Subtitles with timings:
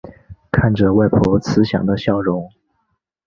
[0.51, 2.49] 看着外婆慈祥的笑容